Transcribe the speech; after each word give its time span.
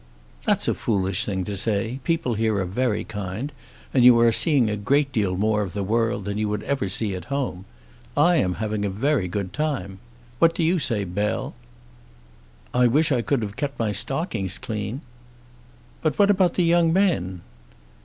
"That's 0.45 0.67
a 0.67 0.73
foolish 0.73 1.25
thing 1.25 1.43
to 1.43 1.55
say. 1.55 1.99
People 2.03 2.33
here 2.33 2.55
are 2.57 2.65
very 2.65 3.03
kind, 3.03 3.51
and 3.93 4.03
you 4.03 4.19
are 4.19 4.31
seeing 4.31 4.67
a 4.67 4.75
great 4.75 5.11
deal 5.11 5.37
more 5.37 5.61
of 5.61 5.73
the 5.73 5.83
world 5.83 6.25
than 6.25 6.39
you 6.39 6.49
would 6.49 6.63
ever 6.63 6.89
see 6.89 7.13
at 7.13 7.25
home. 7.25 7.65
I 8.17 8.37
am 8.37 8.55
having 8.55 8.83
a 8.83 8.89
very 8.89 9.27
good 9.27 9.53
time. 9.53 9.99
What 10.39 10.55
do 10.55 10.63
you 10.63 10.79
say, 10.79 11.03
Bell?" 11.03 11.53
"I 12.73 12.87
wish 12.87 13.11
I 13.11 13.21
could 13.21 13.43
have 13.43 13.55
kept 13.55 13.77
my 13.77 13.91
stockings 13.91 14.57
clean." 14.57 15.01
"But 16.01 16.17
what 16.17 16.31
about 16.31 16.55
the 16.55 16.63
young 16.63 16.91
men?" 16.91 17.41